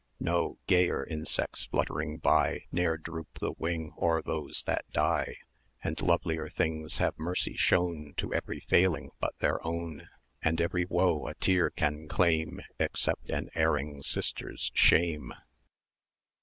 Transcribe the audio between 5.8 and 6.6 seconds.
And lovelier